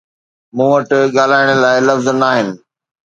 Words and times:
مون 0.55 0.67
وٽ 0.71 0.89
ڳالهائڻ 1.15 1.47
لاءِ 1.63 1.77
لفظ 1.87 2.07
ناهن 2.21 2.47